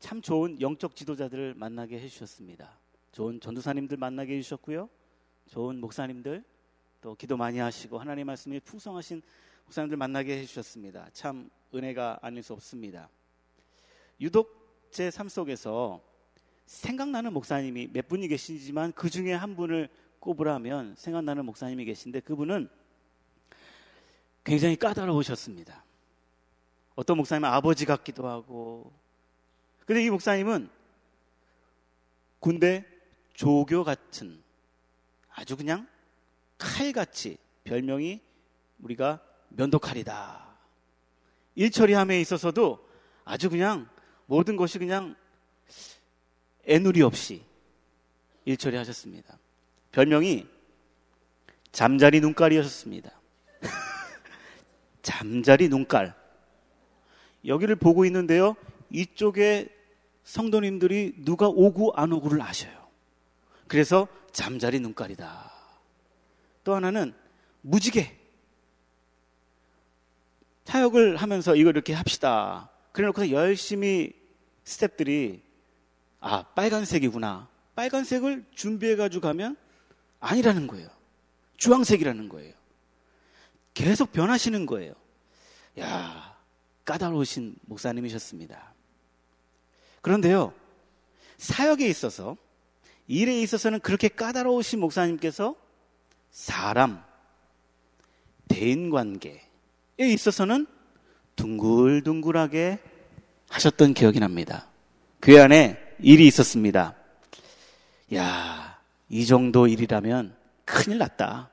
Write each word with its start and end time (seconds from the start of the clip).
참 0.00 0.22
좋은 0.22 0.60
영적 0.60 0.96
지도자들을 0.96 1.54
만나게 1.54 2.00
해주셨습니다. 2.00 2.78
좋은 3.12 3.38
전도사님들 3.38 3.98
만나게 3.98 4.36
해주셨고요. 4.38 4.88
좋은 5.48 5.78
목사님들 5.78 6.42
또 7.02 7.14
기도 7.14 7.36
많이 7.36 7.58
하시고 7.58 7.98
하나님 7.98 8.26
말씀이 8.26 8.58
풍성하신 8.60 9.22
목사님들 9.66 9.98
만나게 9.98 10.38
해주셨습니다. 10.38 11.10
참 11.12 11.50
은혜가 11.74 12.18
아닐 12.22 12.42
수 12.42 12.54
없습니다. 12.54 13.08
유독 14.20 14.88
제 14.90 15.10
삶 15.10 15.28
속에서 15.28 16.02
생각나는 16.66 17.32
목사님이 17.32 17.90
몇 17.92 18.08
분이 18.08 18.26
계시지만 18.28 18.92
그 18.92 19.10
중에 19.10 19.34
한 19.34 19.54
분을 19.54 19.88
꼽으라면 20.18 20.94
생각나는 20.96 21.44
목사님이 21.44 21.84
계신데 21.84 22.20
그분은 22.20 22.68
굉장히 24.44 24.76
까다로우셨습니다. 24.76 25.84
어떤 26.96 27.18
목사님은 27.18 27.48
아버지 27.48 27.84
같기도 27.84 28.26
하고 28.26 28.92
근데 29.90 30.04
이 30.04 30.10
목사님은 30.10 30.70
군대 32.38 32.84
조교 33.34 33.82
같은 33.82 34.40
아주 35.30 35.56
그냥 35.56 35.88
칼같이 36.58 37.38
별명이 37.64 38.20
우리가 38.78 39.20
면도칼이다. 39.48 40.46
일 41.56 41.72
처리함에 41.72 42.20
있어서도 42.20 42.88
아주 43.24 43.50
그냥 43.50 43.88
모든 44.26 44.54
것이 44.54 44.78
그냥 44.78 45.16
애누리 46.68 47.02
없이 47.02 47.42
일 48.44 48.56
처리하셨습니다. 48.56 49.40
별명이 49.90 50.46
잠자리 51.72 52.20
눈깔이었습니다. 52.20 53.10
잠자리 55.02 55.68
눈깔. 55.68 56.14
여기를 57.44 57.74
보고 57.74 58.04
있는데요. 58.04 58.54
이쪽에 58.90 59.79
성도님들이 60.30 61.14
누가 61.24 61.48
오고 61.48 61.94
안 61.96 62.12
오고를 62.12 62.40
아셔요. 62.40 62.88
그래서 63.66 64.06
잠자리 64.30 64.78
눈깔이다. 64.78 65.52
또 66.62 66.74
하나는 66.76 67.12
무지개. 67.62 68.16
타역을 70.62 71.16
하면서 71.16 71.56
이거 71.56 71.70
이렇게 71.70 71.94
합시다. 71.94 72.70
그래 72.92 73.08
놓고 73.08 73.32
열심히 73.32 74.12
스탭들이 74.64 75.40
아, 76.20 76.44
빨간색이구나. 76.44 77.48
빨간색을 77.74 78.44
준비해 78.54 78.94
가지고 78.94 79.22
가면 79.22 79.56
아니라는 80.20 80.68
거예요. 80.68 80.88
주황색이라는 81.56 82.28
거예요. 82.28 82.54
계속 83.74 84.12
변하시는 84.12 84.64
거예요. 84.66 84.94
야, 85.80 86.36
까다로우신 86.84 87.56
목사님이셨습니다. 87.62 88.69
그런데요, 90.00 90.52
사역에 91.38 91.86
있어서, 91.88 92.36
일에 93.06 93.40
있어서는 93.42 93.80
그렇게 93.80 94.08
까다로우신 94.08 94.80
목사님께서 94.80 95.56
사람, 96.30 97.02
대인 98.48 98.90
관계에 98.90 99.40
있어서는 99.98 100.66
둥글둥글하게 101.36 102.78
하셨던 103.48 103.94
기억이 103.94 104.20
납니다. 104.20 104.68
교회 105.22 105.40
안에 105.40 105.78
일이 105.98 106.26
있었습니다. 106.26 106.94
야, 108.14 108.78
이 109.08 109.26
정도 109.26 109.66
일이라면 109.66 110.36
큰일 110.64 110.98
났다. 110.98 111.50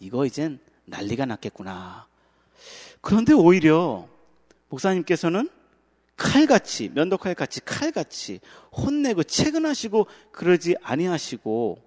이거 0.00 0.26
이젠 0.26 0.58
난리가 0.86 1.26
났겠구나. 1.26 2.06
그런데 3.00 3.32
오히려 3.32 4.08
목사님께서는 4.68 5.50
칼같이 6.16 6.90
면도칼같이 6.90 7.60
칼같이 7.64 8.40
혼내고 8.72 9.24
채근하시고 9.24 10.06
그러지 10.32 10.76
아니하시고 10.82 11.82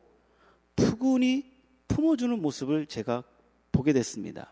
푸근히 0.75 1.51
품어주는 1.87 2.41
모습을 2.41 2.85
제가 2.87 3.23
보게 3.71 3.93
됐습니다. 3.93 4.51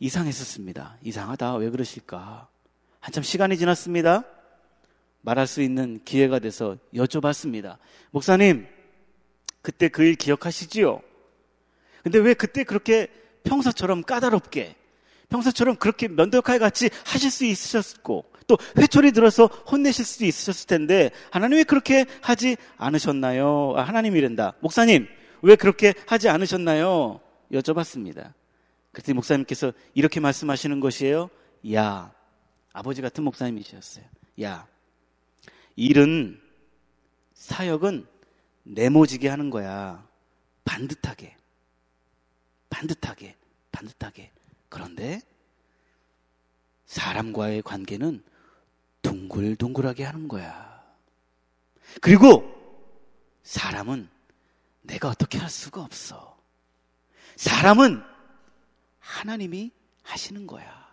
이상했었습니다. 0.00 0.98
이상하다. 1.02 1.56
왜 1.56 1.70
그러실까? 1.70 2.48
한참 3.00 3.22
시간이 3.22 3.56
지났습니다. 3.56 4.24
말할 5.22 5.46
수 5.46 5.62
있는 5.62 6.00
기회가 6.04 6.38
돼서 6.38 6.76
여쭤봤습니다. 6.94 7.78
목사님, 8.10 8.66
그때 9.62 9.88
그 9.88 10.02
일 10.02 10.14
기억하시지요? 10.14 11.00
근데 12.02 12.18
왜 12.18 12.34
그때 12.34 12.62
그렇게 12.64 13.08
평소처럼 13.42 14.02
까다롭게 14.02 14.76
평소처럼 15.28 15.76
그렇게 15.76 16.08
면도칼 16.08 16.58
같이 16.58 16.90
하실 17.04 17.30
수 17.30 17.44
있으셨고 17.44 18.32
또 18.46 18.56
회초리 18.78 19.12
들어서 19.12 19.46
혼내실 19.46 20.04
수도 20.04 20.24
있으셨을 20.24 20.66
텐데 20.66 21.10
하나님 21.30 21.58
왜 21.58 21.64
그렇게 21.64 22.06
하지 22.22 22.56
않으셨나요? 22.76 23.74
아, 23.76 23.82
하나님이란다. 23.82 24.54
목사님 24.60 25.06
왜 25.42 25.54
그렇게 25.54 25.94
하지 26.06 26.28
않으셨나요? 26.28 27.20
여쭤봤습니다. 27.52 28.32
그랬더니 28.92 29.14
목사님께서 29.14 29.72
이렇게 29.94 30.18
말씀하시는 30.20 30.80
것이에요. 30.80 31.30
야 31.74 32.12
아버지 32.72 33.02
같은 33.02 33.22
목사님이셨어요. 33.24 34.04
야 34.42 34.66
일은 35.76 36.40
사역은 37.34 38.06
내모지게 38.64 39.28
하는 39.28 39.50
거야. 39.50 40.06
반듯하게. 40.64 41.36
반듯하게. 42.70 43.36
반듯하게. 43.72 44.32
그런데 44.68 45.20
사람과의 46.86 47.62
관계는 47.62 48.22
둥글둥글하게 49.02 50.04
하는 50.04 50.28
거야. 50.28 50.82
그리고 52.00 52.44
사람은 53.42 54.08
내가 54.82 55.08
어떻게 55.08 55.38
할 55.38 55.48
수가 55.50 55.82
없어. 55.82 56.38
사람은 57.36 58.02
하나님이 59.00 59.70
하시는 60.02 60.46
거야. 60.46 60.88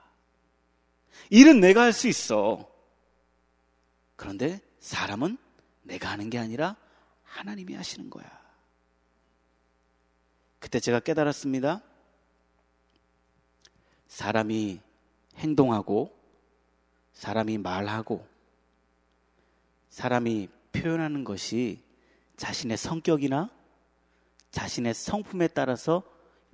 일은 1.30 1.60
내가 1.60 1.82
할 1.82 1.94
수 1.94 2.08
있어. 2.08 2.70
그런데 4.16 4.60
사람은 4.80 5.38
내가 5.84 6.10
하는 6.12 6.30
게 6.30 6.38
아니라 6.38 6.76
하나님이 7.24 7.74
하시는 7.74 8.10
거야. 8.10 8.26
그때 10.60 10.80
제가 10.80 11.00
깨달았습니다. 11.00 11.82
사람이 14.08 14.80
행동하고 15.38 16.16
사람이 17.14 17.58
말하고 17.58 18.26
사람이 19.90 20.50
표현하는 20.74 21.24
것이 21.24 21.82
자신의 22.38 22.78
성격이나 22.78 23.50
자신의 24.52 24.94
성품에 24.94 25.48
따라서 25.50 26.04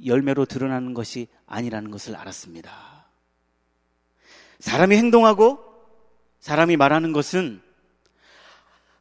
열매로 0.05 0.45
드러나는 0.45 0.93
것이 0.93 1.27
아니라는 1.45 1.91
것을 1.91 2.15
알았습니다. 2.15 3.05
사람이 4.59 4.95
행동하고 4.95 5.59
사람이 6.39 6.77
말하는 6.77 7.13
것은 7.13 7.61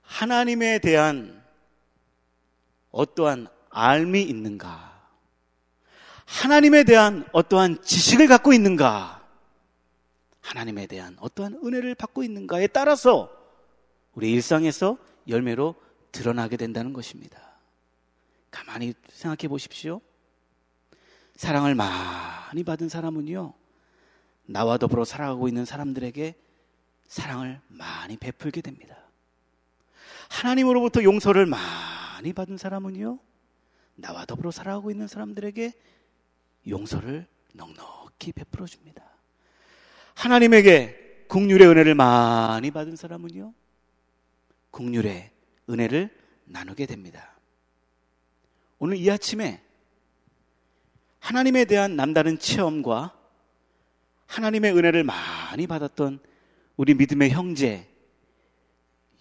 하나님에 0.03 0.79
대한 0.79 1.43
어떠한 2.91 3.49
알미 3.71 4.23
있는가? 4.23 4.90
하나님에 6.31 6.85
대한 6.85 7.29
어떠한 7.33 7.83
지식을 7.83 8.29
갖고 8.29 8.53
있는가? 8.53 9.21
하나님에 10.41 10.87
대한 10.87 11.17
어떠한 11.19 11.61
은혜를 11.65 11.97
받고 11.97 12.23
있는가에 12.23 12.69
따라서 12.69 13.31
우리 14.15 14.31
일상에서 14.31 14.97
열매로 15.29 15.75
드러나게 16.13 16.57
된다는 16.57 16.93
것입니다. 16.93 17.41
가만히 18.53 18.95
생각해 19.09 19.49
보십시오. 19.49 20.01
사랑을 21.35 21.75
많이 21.75 22.63
받은 22.63 22.89
사람은요, 22.89 23.53
나와 24.47 24.79
더불어 24.79 25.05
살아가고 25.05 25.49
있는 25.49 25.65
사람들에게 25.65 26.35
사랑을 27.09 27.61
많이 27.67 28.17
베풀게 28.17 28.61
됩니다. 28.61 28.97
하나님으로부터 30.29 31.03
용서를 31.03 31.47
많이 31.47 32.33
받은 32.33 32.57
사람은요, 32.57 33.19
나와 33.97 34.25
더불어 34.25 34.53
살아가고 34.53 34.93
있는 34.93 35.09
사람들에게 35.09 35.73
용서를 36.69 37.27
넉넉히 37.55 38.33
베풀어 38.33 38.67
줍니다. 38.67 39.05
하나님에게 40.15 41.25
국률의 41.29 41.69
은혜를 41.69 41.95
많이 41.95 42.71
받은 42.71 42.97
사람은요, 42.97 43.55
국률의 44.71 45.31
은혜를 45.69 46.11
나누게 46.45 46.87
됩니다. 46.87 47.39
오늘 48.79 48.97
이 48.97 49.11
아침에 49.11 49.63
하나님에 51.21 51.65
대한 51.65 51.97
남다른 51.97 52.39
체험과 52.39 53.17
하나님의 54.27 54.77
은혜를 54.77 55.05
많이 55.05 55.67
받았던 55.67 56.21
우리 56.77 56.95
믿음의 56.95 57.31
형제 57.31 57.87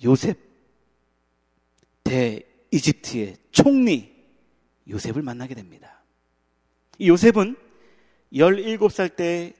요셉 0.03 0.39
대 2.03 2.41
이집트의 2.71 3.37
총리 3.51 4.15
요셉을 4.89 5.21
만나게 5.21 5.53
됩니다. 5.53 5.98
이 6.99 7.07
요셉은 7.07 7.55
17살 8.33 9.15
때 9.15 9.53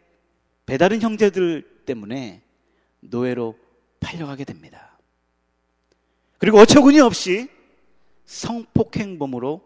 배다른 0.65 1.01
형제들 1.01 1.83
때문에 1.85 2.41
노예로 2.99 3.57
팔려가게 3.99 4.43
됩니다. 4.43 4.99
그리고 6.37 6.59
어처구니 6.59 6.99
없이 6.99 7.47
성폭행범으로 8.25 9.61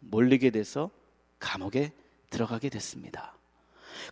몰리게 0.00 0.50
돼서 0.50 0.90
감옥에 1.38 1.92
들어가게 2.28 2.68
됐습니다. 2.68 3.34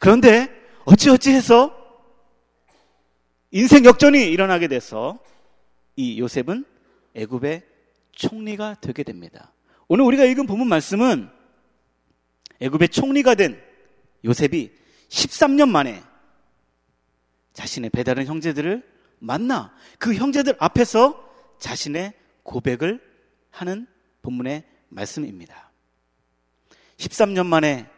그런데 0.01 0.49
어찌어찌 0.85 1.33
해서 1.33 1.77
인생 3.51 3.85
역전이 3.85 4.31
일어나게 4.31 4.69
돼서 4.69 5.19
이 5.97 6.19
요셉은 6.21 6.65
애굽의 7.15 7.63
총리가 8.13 8.77
되게 8.81 9.03
됩니다. 9.03 9.53
오늘 9.89 10.05
우리가 10.05 10.25
읽은 10.25 10.47
본문 10.47 10.69
말씀은 10.69 11.40
애굽의 12.61 12.91
총리가 12.91 13.35
된 13.35 13.61
요셉이 14.25 14.71
13년 15.09 15.69
만에 15.69 16.03
자신의 17.53 17.91
배다른 17.91 18.27
형제들을 18.27 18.89
만나 19.19 19.75
그 19.99 20.15
형제들 20.15 20.57
앞에서 20.59 21.29
자신의 21.59 22.15
고백을 22.43 23.01
하는 23.51 23.87
본문의 24.23 24.65
말씀입니다. 24.89 25.71
13년 26.97 27.47
만에 27.47 27.89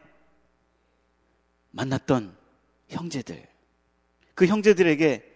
만났던 1.71 2.37
형제들. 2.89 3.49
그 4.35 4.47
형제들에게 4.47 5.31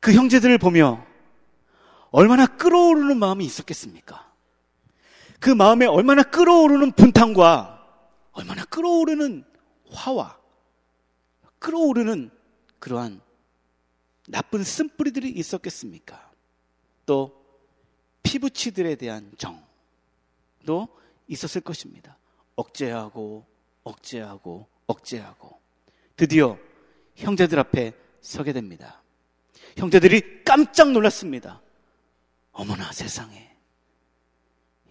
그 0.00 0.12
형제들을 0.12 0.58
보며 0.58 1.06
얼마나 2.10 2.46
끌어오르는 2.46 3.18
마음이 3.18 3.44
있었겠습니까? 3.44 4.30
그 5.40 5.50
마음에 5.50 5.86
얼마나 5.86 6.22
끌어오르는 6.22 6.92
분탕과 6.92 7.81
얼마나 8.32 8.64
끌어오르는 8.64 9.44
화와 9.90 10.38
끌어오르는 11.58 12.30
그러한 12.78 13.20
나쁜 14.28 14.64
쓴뿌리들이 14.64 15.30
있었겠습니까? 15.30 16.30
또 17.06 17.42
피부치들에 18.22 18.96
대한 18.96 19.32
정도 19.36 20.88
있었을 21.28 21.60
것입니다. 21.60 22.18
억제하고 22.56 23.46
억제하고 23.84 24.68
억제하고 24.86 25.60
드디어 26.16 26.58
형제들 27.16 27.58
앞에 27.58 27.92
서게 28.20 28.52
됩니다. 28.52 29.02
형제들이 29.76 30.44
깜짝 30.44 30.90
놀랐습니다. 30.92 31.60
어머나 32.52 32.92
세상에 32.92 33.56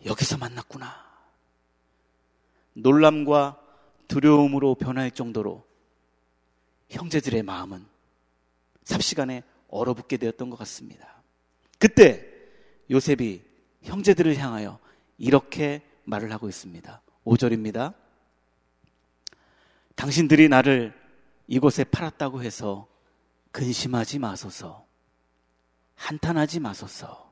여기서 0.05 0.37
만났구나. 0.37 1.10
놀람과 2.81 3.59
두려움으로 4.07 4.75
변할 4.75 5.11
정도로 5.11 5.63
형제들의 6.89 7.43
마음은 7.43 7.85
삽시간에 8.83 9.43
얼어붙게 9.69 10.17
되었던 10.17 10.49
것 10.49 10.57
같습니다. 10.59 11.21
그때 11.79 12.25
요셉이 12.89 13.41
형제들을 13.83 14.37
향하여 14.37 14.79
이렇게 15.17 15.81
말을 16.03 16.31
하고 16.31 16.49
있습니다. 16.49 17.01
5절입니다. 17.25 17.93
당신들이 19.95 20.49
나를 20.49 20.93
이곳에 21.47 21.83
팔았다고 21.83 22.43
해서 22.43 22.87
근심하지 23.51 24.19
마소서. 24.19 24.85
한탄하지 25.95 26.59
마소서. 26.59 27.31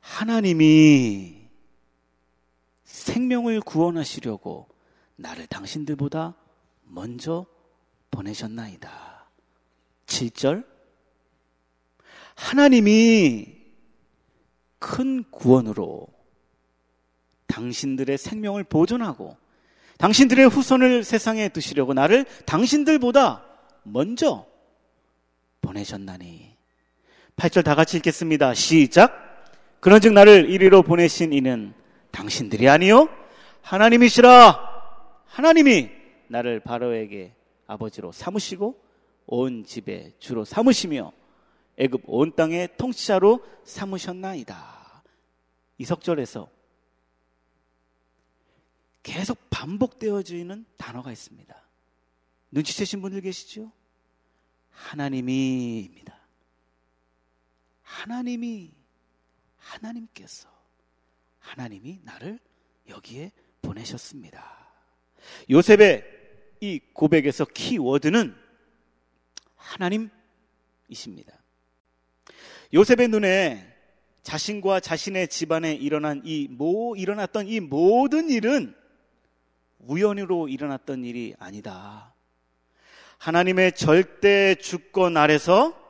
하나님이 0.00 1.45
생명을 2.86 3.60
구원하시려고 3.60 4.68
나를 5.16 5.46
당신들보다 5.48 6.34
먼저 6.84 7.46
보내셨나이다. 8.10 9.26
7절. 10.06 10.64
하나님이 12.34 13.56
큰 14.78 15.24
구원으로 15.30 16.06
당신들의 17.46 18.16
생명을 18.18 18.64
보존하고 18.64 19.36
당신들의 19.98 20.48
후손을 20.48 21.04
세상에 21.04 21.48
두시려고 21.48 21.94
나를 21.94 22.26
당신들보다 22.44 23.44
먼저 23.82 24.46
보내셨나니. 25.60 26.54
8절 27.36 27.64
다 27.64 27.74
같이 27.74 27.96
읽겠습니다. 27.96 28.54
시작. 28.54 29.22
그런즉 29.80 30.12
나를 30.12 30.50
이리로 30.50 30.82
보내신 30.82 31.32
이는 31.32 31.74
당신들이 32.16 32.66
아니요 32.66 33.10
하나님이시라. 33.60 34.74
하나님이 35.26 35.90
나를 36.28 36.60
바로에게 36.60 37.34
아버지로 37.66 38.10
삼으시고 38.10 38.80
온 39.26 39.64
집에 39.64 40.14
주로 40.18 40.44
삼으시며 40.44 41.12
애굽 41.76 42.02
온 42.06 42.34
땅의 42.34 42.78
통치자로 42.78 43.44
삼으셨나이다. 43.64 45.02
이석절에서 45.76 46.48
계속 49.02 49.38
반복되어지는 49.50 50.64
단어가 50.78 51.12
있습니다. 51.12 51.54
눈치채신 52.50 53.02
분들 53.02 53.20
계시죠? 53.20 53.70
하나님이입니다. 54.70 56.16
하나님이 57.82 58.70
하나님께서 59.58 60.55
하나님이 61.46 62.00
나를 62.02 62.38
여기에 62.88 63.30
보내셨습니다. 63.62 64.68
요셉의 65.48 66.04
이 66.60 66.80
고백에서 66.92 67.44
키워드는 67.44 68.34
하나님이십니다. 69.54 71.32
요셉의 72.74 73.08
눈에 73.08 73.74
자신과 74.22 74.80
자신의 74.80 75.28
집안에 75.28 75.72
일어난 75.72 76.20
이 76.24 76.48
모, 76.50 76.96
일어났던 76.96 77.46
이 77.46 77.60
모든 77.60 78.28
일은 78.28 78.74
우연으로 79.78 80.48
일어났던 80.48 81.04
일이 81.04 81.34
아니다. 81.38 82.12
하나님의 83.18 83.76
절대 83.76 84.56
주권 84.56 85.16
아래서 85.16 85.80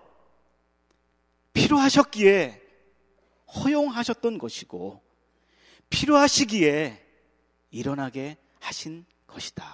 필요하셨기에 1.54 2.60
허용하셨던 3.54 4.36
것이고 4.36 5.05
필요하시기에 5.90 7.04
일어나게 7.70 8.36
하신 8.60 9.04
것이다. 9.26 9.64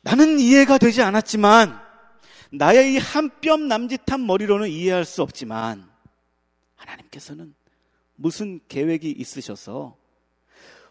나는 0.00 0.38
이해가 0.38 0.78
되지 0.78 1.02
않았지만 1.02 1.80
나의 2.50 2.94
이 2.94 2.98
한 2.98 3.30
뼘 3.40 3.68
남짓한 3.68 4.24
머리로는 4.26 4.68
이해할 4.68 5.04
수 5.04 5.22
없지만 5.22 5.90
하나님께서는 6.76 7.54
무슨 8.16 8.60
계획이 8.68 9.10
있으셔서 9.10 9.96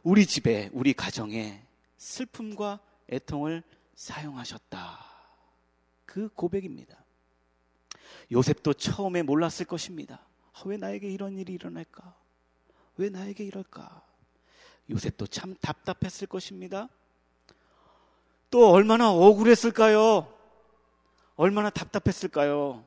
우리 0.03 0.25
집에 0.25 0.69
우리 0.71 0.93
가정에 0.93 1.63
슬픔과 1.97 2.79
애통을 3.11 3.63
사용하셨다. 3.95 5.05
그 6.05 6.29
고백입니다. 6.29 6.95
요셉도 8.31 8.73
처음에 8.75 9.23
몰랐을 9.23 9.65
것입니다. 9.67 10.25
아, 10.53 10.61
왜 10.65 10.77
나에게 10.77 11.09
이런 11.09 11.37
일이 11.37 11.53
일어날까? 11.53 12.15
왜 12.97 13.09
나에게 13.09 13.43
이럴까? 13.43 14.03
요셉도 14.89 15.27
참 15.27 15.55
답답했을 15.61 16.27
것입니다. 16.27 16.89
또 18.49 18.71
얼마나 18.71 19.11
억울했을까요? 19.11 20.33
얼마나 21.35 21.69
답답했을까요? 21.69 22.85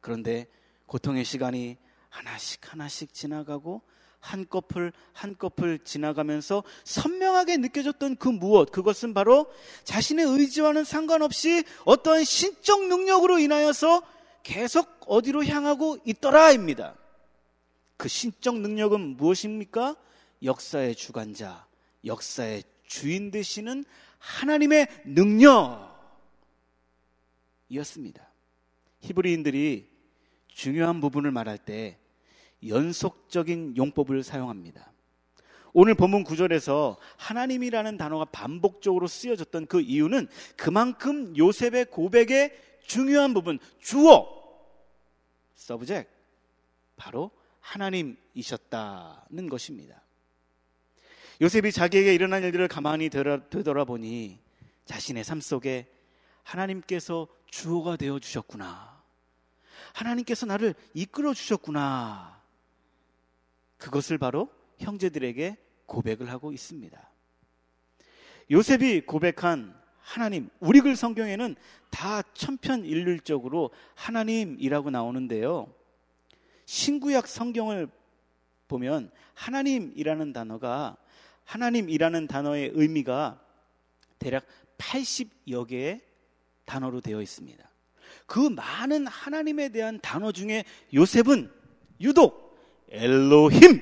그런데 0.00 0.46
고통의 0.86 1.24
시간이 1.24 1.76
하나씩 2.08 2.72
하나씩 2.72 3.12
지나가고 3.12 3.82
한꺼풀 4.20 4.92
한꺼풀 5.12 5.78
지나가면서 5.84 6.64
선명하게 6.84 7.58
느껴졌던 7.58 8.16
그 8.16 8.28
무엇 8.28 8.70
그것은 8.72 9.14
바로 9.14 9.50
자신의 9.84 10.26
의지와는 10.26 10.84
상관없이 10.84 11.64
어떠한 11.84 12.24
신적 12.24 12.86
능력으로 12.86 13.38
인하여서 13.38 14.02
계속 14.42 14.88
어디로 15.06 15.44
향하고 15.44 15.98
있더라입니다. 16.04 16.94
그 17.98 18.08
신적 18.08 18.58
능력은 18.60 19.16
무엇입니까? 19.18 19.96
역사의 20.42 20.94
주관자, 20.94 21.66
역사의 22.06 22.62
주인 22.86 23.30
되시는 23.30 23.84
하나님의 24.18 24.86
능력이었습니다. 27.68 28.26
히브리인들이 29.00 29.90
중요한 30.46 31.00
부분을 31.00 31.32
말할 31.32 31.58
때 31.58 31.98
연속적인 32.66 33.76
용법을 33.76 34.22
사용합니다. 34.22 34.92
오늘 35.72 35.94
본문 35.94 36.22
구절에서 36.22 36.98
하나님이라는 37.16 37.96
단어가 37.96 38.24
반복적으로 38.26 39.08
쓰여졌던 39.08 39.66
그 39.66 39.80
이유는 39.80 40.28
그만큼 40.56 41.36
요셉의 41.36 41.86
고백의 41.86 42.56
중요한 42.86 43.34
부분, 43.34 43.58
주어, 43.80 44.28
서브젝, 45.56 46.08
바로 46.96 47.32
하나님이셨다는 47.68 49.48
것입니다. 49.48 50.02
요셉이 51.40 51.70
자기에게 51.70 52.14
일어난 52.14 52.42
일들을 52.42 52.66
가만히 52.68 53.10
되돌아보니 53.10 54.40
자신의 54.86 55.22
삶 55.22 55.40
속에 55.40 55.86
하나님께서 56.42 57.28
주어가 57.46 57.96
되어 57.96 58.18
주셨구나. 58.18 58.98
하나님께서 59.92 60.46
나를 60.46 60.74
이끌어 60.94 61.34
주셨구나. 61.34 62.42
그것을 63.76 64.18
바로 64.18 64.50
형제들에게 64.78 65.56
고백을 65.86 66.30
하고 66.30 66.52
있습니다. 66.52 67.10
요셉이 68.50 69.02
고백한 69.02 69.78
하나님, 70.00 70.48
우리 70.58 70.80
글 70.80 70.96
성경에는 70.96 71.54
다 71.90 72.22
천편일률적으로 72.32 73.70
하나님이라고 73.94 74.90
나오는데요. 74.90 75.72
신구약 76.68 77.26
성경을 77.26 77.88
보면 78.68 79.10
하나님이라는 79.32 80.34
단어가 80.34 80.98
하나님이라는 81.44 82.26
단어의 82.26 82.72
의미가 82.74 83.42
대략 84.18 84.44
80여 84.76 85.66
개의 85.66 86.02
단어로 86.66 87.00
되어 87.00 87.22
있습니다. 87.22 87.66
그 88.26 88.38
많은 88.50 89.06
하나님에 89.06 89.70
대한 89.70 89.98
단어 90.02 90.30
중에 90.30 90.64
요셉은 90.92 91.50
유독 92.02 92.54
엘로힘, 92.90 93.80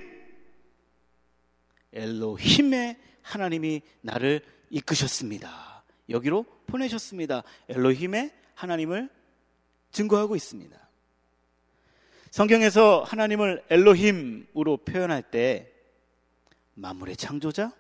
엘로힘의 1.93 2.99
하나님이 3.21 3.83
나를 4.03 4.43
이끄셨습니다. 4.71 5.83
여기로 6.09 6.45
보내셨습니다. 6.67 7.43
엘로힘의 7.69 8.33
하나님을 8.55 9.11
증거하고 9.91 10.37
있습니다. 10.37 10.86
성경에서 12.37 13.03
하나님을 13.03 13.63
엘로힘으로 13.71 14.77
표현할 14.85 15.23
때 15.23 15.73
만물의 16.75 17.17
창조자, 17.17 17.73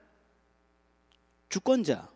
주권자, 1.50 2.08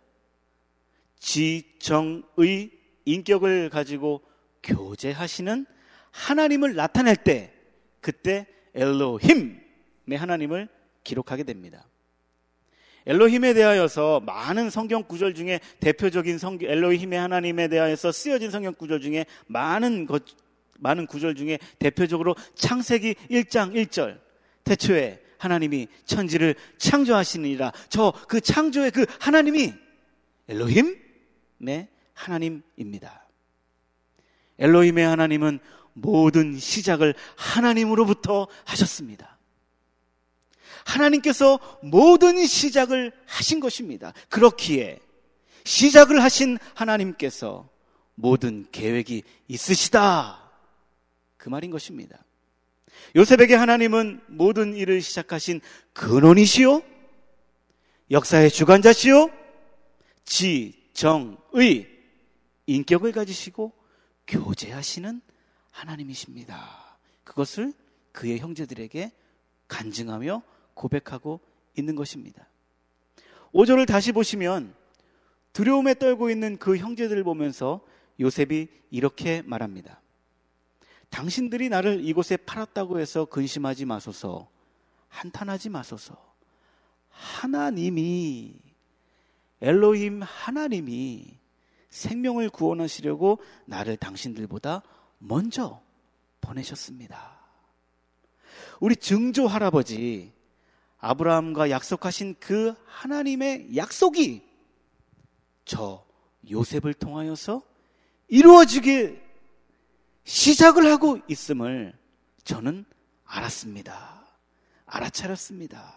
지정의 1.18 2.70
인격을 3.04 3.68
가지고 3.68 4.22
교제하시는 4.62 5.66
하나님을 6.12 6.76
나타낼 6.76 7.16
때 7.16 7.52
그때 8.00 8.46
엘로힘의 8.74 9.60
하나님을 10.16 10.70
기록하게 11.04 11.42
됩니다. 11.42 11.86
엘로힘에 13.04 13.52
대하여서 13.52 14.20
많은 14.20 14.70
성경 14.70 15.02
구절 15.02 15.34
중에 15.34 15.60
대표적인 15.78 16.38
성경 16.38 16.70
엘로힘의 16.70 17.18
하나님에 17.18 17.68
대하여서 17.68 18.12
쓰여진 18.12 18.50
성경 18.50 18.72
구절 18.72 19.02
중에 19.02 19.26
많은 19.46 20.06
것 20.06 20.24
많은 20.80 21.06
구절 21.06 21.34
중에 21.34 21.58
대표적으로 21.78 22.34
창세기 22.54 23.14
1장 23.30 23.74
1절 23.74 24.18
태초에 24.64 25.22
하나님이 25.38 25.88
천지를 26.04 26.54
창조하시니라 26.78 27.72
저 27.88 28.12
그 28.28 28.40
창조의 28.40 28.90
그 28.90 29.06
하나님이 29.18 29.74
엘로힘의 30.48 31.88
하나님입니다. 32.14 33.26
엘로힘의 34.58 35.06
하나님은 35.06 35.58
모든 35.94 36.58
시작을 36.58 37.14
하나님으로부터 37.36 38.46
하셨습니다. 38.64 39.38
하나님께서 40.84 41.58
모든 41.82 42.44
시작을 42.46 43.12
하신 43.26 43.60
것입니다. 43.60 44.12
그렇기에 44.28 44.98
시작을 45.64 46.22
하신 46.22 46.58
하나님께서 46.74 47.68
모든 48.14 48.66
계획이 48.70 49.22
있으시다. 49.48 50.39
그 51.40 51.48
말인 51.48 51.70
것입니다. 51.70 52.22
요셉에게 53.16 53.54
하나님은 53.54 54.20
모든 54.28 54.74
일을 54.74 55.00
시작하신 55.00 55.62
근원이시요, 55.94 56.82
역사의 58.10 58.50
주관자시요, 58.50 59.30
지, 60.26 60.90
정, 60.92 61.38
의, 61.52 61.88
인격을 62.66 63.12
가지시고 63.12 63.72
교제하시는 64.28 65.22
하나님이십니다. 65.70 66.98
그것을 67.24 67.72
그의 68.12 68.38
형제들에게 68.38 69.10
간증하며 69.66 70.42
고백하고 70.74 71.40
있는 71.74 71.96
것입니다. 71.96 72.46
5절을 73.54 73.86
다시 73.86 74.12
보시면 74.12 74.74
두려움에 75.54 75.94
떨고 75.94 76.28
있는 76.28 76.58
그 76.58 76.76
형제들을 76.76 77.24
보면서 77.24 77.80
요셉이 78.20 78.68
이렇게 78.90 79.40
말합니다. 79.42 80.02
당신들이 81.10 81.68
나를 81.68 82.04
이곳에 82.04 82.36
팔았다고 82.36 83.00
해서 83.00 83.24
근심하지 83.24 83.84
마소서. 83.84 84.48
한탄하지 85.08 85.68
마소서. 85.68 86.16
하나님이, 87.10 88.54
엘로힘 89.60 90.22
하나님이 90.22 91.38
생명을 91.90 92.48
구원하시려고 92.48 93.40
나를 93.66 93.96
당신들보다 93.96 94.82
먼저 95.18 95.82
보내셨습니다. 96.40 97.38
우리 98.78 98.96
증조 98.96 99.46
할아버지 99.46 100.32
아브라함과 100.98 101.70
약속하신 101.70 102.36
그 102.38 102.74
하나님의 102.86 103.76
약속이 103.76 104.42
저 105.64 106.04
요셉을 106.50 106.94
통하여서 106.94 107.62
이루어지게 108.28 109.29
시작을 110.24 110.90
하고 110.90 111.18
있음을 111.28 111.94
저는 112.44 112.84
알았습니다. 113.24 114.26
알아차렸습니다. 114.86 115.94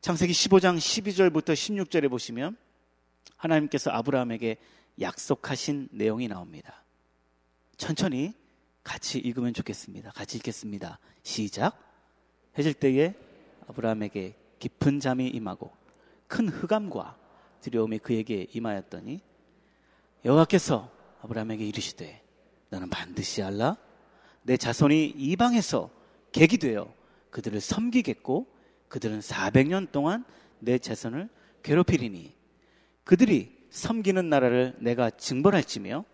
창세기 0.00 0.32
15장 0.32 0.76
12절부터 0.76 1.52
16절에 1.54 2.10
보시면 2.10 2.56
하나님께서 3.36 3.90
아브라함에게 3.90 4.56
약속하신 5.00 5.88
내용이 5.92 6.28
나옵니다. 6.28 6.82
천천히 7.76 8.34
같이 8.82 9.18
읽으면 9.18 9.54
좋겠습니다. 9.54 10.10
같이 10.10 10.38
읽겠습니다. 10.38 10.98
시작. 11.22 11.78
해질 12.58 12.74
때에 12.74 13.14
아브라함에게 13.68 14.36
깊은 14.58 15.00
잠이 15.00 15.28
임하고 15.28 15.72
큰 16.26 16.48
흑암과 16.48 17.16
두려움이 17.60 17.98
그에게 17.98 18.46
임하였더니 18.52 19.20
여호와께서 20.24 20.90
아브라함에게 21.22 21.66
이르시되 21.66 22.21
너는 22.72 22.88
반드시 22.88 23.42
알라? 23.42 23.76
내 24.42 24.56
자손이 24.56 25.14
이방에서 25.16 25.90
객이 26.32 26.56
되어 26.56 26.92
그들을 27.30 27.60
섬기겠고 27.60 28.46
그들은 28.88 29.20
400년 29.20 29.92
동안 29.92 30.24
내 30.58 30.78
자손을 30.78 31.28
괴롭히리니 31.62 32.34
그들이 33.04 33.54
섬기는 33.70 34.28
나라를 34.28 34.74
내가 34.80 35.10
증벌할지며 35.10 36.04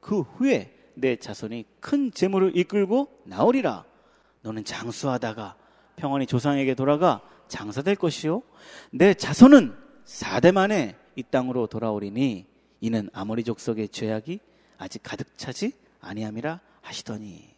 그 0.00 0.20
후에 0.20 0.74
내 0.94 1.14
자손이 1.14 1.64
큰 1.78 2.10
재물을 2.10 2.56
이끌고 2.56 3.22
나오리라. 3.24 3.84
너는 4.42 4.64
장수하다가 4.64 5.56
평안히 5.94 6.26
조상에게 6.26 6.74
돌아가 6.74 7.22
장사될 7.46 7.94
것이요. 7.94 8.42
내 8.90 9.14
자손은 9.14 9.72
4대 10.04 10.50
만에 10.50 10.96
이 11.14 11.22
땅으로 11.22 11.68
돌아오리니 11.68 12.46
이는 12.80 13.08
아모리 13.12 13.44
족속의 13.44 13.90
죄악이 13.90 14.40
아직 14.78 15.02
가득 15.04 15.38
차지 15.38 15.72
아니함이라 16.08 16.60
하시더니 16.80 17.54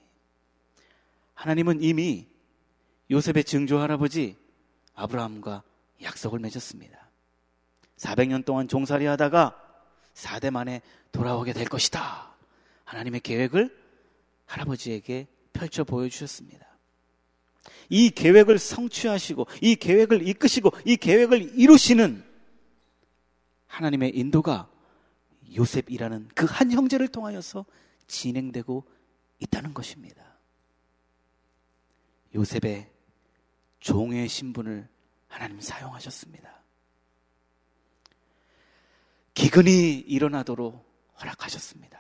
하나님은 1.35 1.83
이미 1.83 2.27
요셉의 3.11 3.45
증조 3.45 3.79
할아버지 3.79 4.37
아브라함과 4.95 5.63
약속을 6.03 6.39
맺었습니다. 6.41 6.99
400년 7.97 8.45
동안 8.45 8.69
종살이 8.69 9.07
하다가 9.07 9.57
4대 10.15 10.51
만에 10.51 10.83
돌아오게 11.13 11.53
될 11.53 11.67
것이다. 11.67 12.35
하나님의 12.85 13.21
계획을 13.21 13.77
할아버지에게 14.47 15.29
펼쳐 15.53 15.85
보여주셨습니다. 15.85 16.67
이 17.89 18.11
계획을 18.11 18.59
성취하시고, 18.59 19.47
이 19.61 19.77
계획을 19.77 20.27
이끄시고, 20.27 20.71
이 20.85 20.97
계획을 20.97 21.59
이루시는 21.59 22.25
하나님의 23.67 24.17
인도가 24.17 24.69
요셉이라는 25.57 26.29
그 26.35 26.47
한 26.47 26.71
형제를 26.71 27.09
통하여서 27.09 27.65
진행되고 28.11 28.85
있다는 29.39 29.73
것입니다. 29.73 30.23
요셉의 32.35 32.91
종의 33.79 34.29
신분을 34.29 34.89
하나님 35.29 35.61
사용하셨습니다. 35.61 36.61
기근이 39.33 39.99
일어나도록 40.01 40.85
허락하셨습니다. 41.21 41.99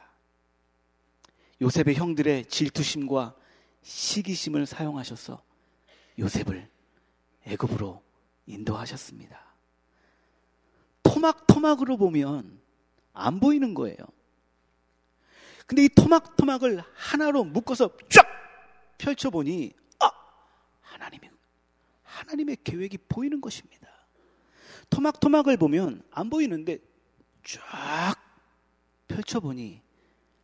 요셉의 1.62 1.94
형들의 1.94 2.46
질투심과 2.46 3.36
시기심을 3.82 4.66
사용하셔서 4.66 5.42
요셉을 6.18 6.68
애굽으로 7.44 8.02
인도하셨습니다. 8.46 9.40
토막토막으로 11.02 11.96
보면 11.96 12.60
안 13.12 13.40
보이는 13.40 13.74
거예요. 13.74 13.96
근데 15.70 15.84
이 15.84 15.88
토막토막을 15.88 16.82
하나로 16.94 17.44
묶어서 17.44 17.96
쫙 18.08 18.26
펼쳐보니, 18.98 19.72
아! 20.00 20.10
하나님의, 20.80 21.30
하나님의 22.02 22.56
계획이 22.64 22.98
보이는 23.08 23.40
것입니다. 23.40 23.86
토막토막을 24.90 25.56
보면 25.58 26.02
안 26.10 26.28
보이는데 26.28 26.78
쫙 27.44 28.16
펼쳐보니 29.06 29.80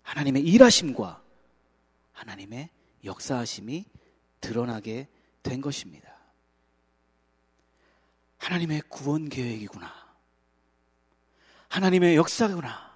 하나님의 0.02 0.44
일하심과 0.44 1.20
하나님의 2.12 2.70
역사하심이 3.02 3.84
드러나게 4.40 5.08
된 5.42 5.60
것입니다. 5.60 6.08
하나님의 8.38 8.82
구원 8.88 9.28
계획이구나. 9.28 9.92
하나님의 11.66 12.14
역사구나. 12.14 12.95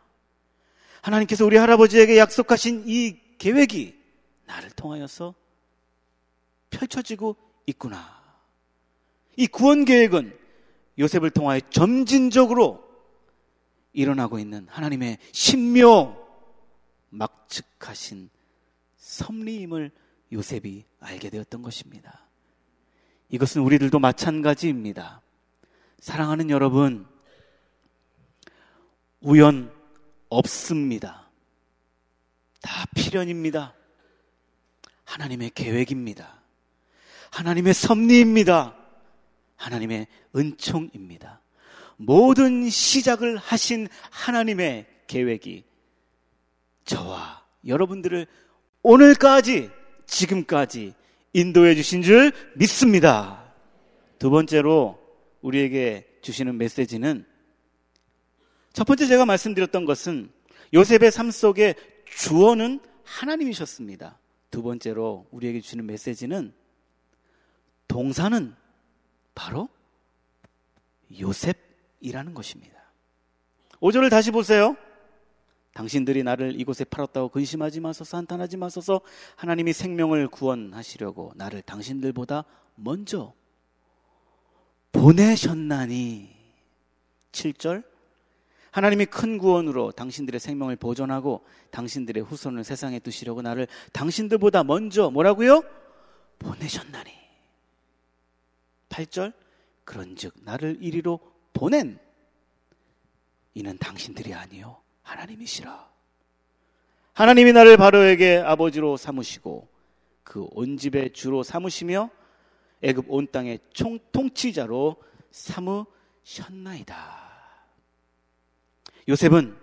하나님께서 1.02 1.44
우리 1.44 1.56
할아버지에게 1.56 2.18
약속하신 2.18 2.84
이 2.86 3.18
계획이 3.38 3.98
나를 4.46 4.70
통하여서 4.70 5.34
펼쳐지고 6.70 7.36
있구나. 7.66 8.20
이 9.36 9.46
구원 9.46 9.84
계획은 9.84 10.38
요셉을 10.98 11.30
통하여 11.30 11.60
점진적으로 11.70 12.88
일어나고 13.92 14.38
있는 14.38 14.66
하나님의 14.68 15.18
신묘 15.32 16.16
막측하신 17.10 18.30
섭리임을 18.96 19.90
요셉이 20.32 20.84
알게 21.00 21.30
되었던 21.30 21.62
것입니다. 21.62 22.26
이것은 23.30 23.62
우리들도 23.62 23.98
마찬가지입니다. 23.98 25.22
사랑하는 25.98 26.50
여러분, 26.50 27.06
우연 29.20 29.79
없습니다. 30.30 31.28
다 32.62 32.86
필연입니다. 32.94 33.74
하나님의 35.04 35.50
계획입니다. 35.54 36.40
하나님의 37.30 37.74
섭리입니다. 37.74 38.76
하나님의 39.56 40.06
은총입니다. 40.34 41.40
모든 41.96 42.70
시작을 42.70 43.36
하신 43.36 43.88
하나님의 44.10 44.86
계획이 45.06 45.64
저와 46.84 47.44
여러분들을 47.66 48.26
오늘까지, 48.82 49.70
지금까지 50.06 50.94
인도해 51.32 51.74
주신 51.74 52.02
줄 52.02 52.32
믿습니다. 52.56 53.52
두 54.18 54.30
번째로 54.30 54.98
우리에게 55.42 56.06
주시는 56.22 56.56
메시지는 56.56 57.26
첫 58.72 58.84
번째 58.84 59.06
제가 59.06 59.26
말씀드렸던 59.26 59.84
것은 59.84 60.30
요셉의 60.72 61.10
삶 61.10 61.30
속에 61.30 61.74
주어는 62.16 62.80
하나님이셨습니다. 63.04 64.18
두 64.50 64.62
번째로 64.62 65.26
우리에게 65.30 65.60
주시는 65.60 65.86
메시지는 65.86 66.52
동사는 67.88 68.54
바로 69.34 69.68
요셉이라는 71.18 72.34
것입니다. 72.34 72.80
5절을 73.80 74.10
다시 74.10 74.30
보세요. 74.30 74.76
당신들이 75.74 76.22
나를 76.22 76.60
이곳에 76.60 76.84
팔았다고 76.84 77.28
근심하지 77.30 77.80
마소서 77.80 78.16
한탄하지 78.16 78.56
마소서 78.56 79.00
하나님이 79.36 79.72
생명을 79.72 80.28
구원하시려고 80.28 81.32
나를 81.36 81.62
당신들보다 81.62 82.44
먼저 82.74 83.32
보내셨나니 84.92 86.36
7절 87.32 87.84
하나님이 88.70 89.06
큰 89.06 89.38
구원으로 89.38 89.92
당신들의 89.92 90.38
생명을 90.38 90.76
보존하고 90.76 91.44
당신들의 91.70 92.22
후손을 92.22 92.62
세상에 92.64 92.98
두시려고 93.00 93.42
나를 93.42 93.66
당신들보다 93.92 94.64
먼저 94.64 95.10
뭐라고요? 95.10 95.62
보내셨나니 96.38 97.10
8절 98.88 99.32
그런즉 99.84 100.34
나를 100.42 100.78
이리로 100.80 101.18
보낸 101.52 101.98
이는 103.54 103.76
당신들이 103.78 104.32
아니요 104.34 104.80
하나님이시라. 105.02 105.90
하나님이 107.14 107.52
나를 107.52 107.76
바로에게 107.76 108.38
아버지로 108.38 108.96
삼으시고 108.96 109.68
그 110.22 110.46
온 110.52 110.76
집의 110.76 111.12
주로 111.12 111.42
삼으시며 111.42 112.08
애굽 112.82 113.06
온 113.08 113.26
땅의 113.30 113.58
총 113.72 113.98
통치자로 114.12 114.96
삼으셨나이다. 115.32 117.29
요셉은 119.10 119.58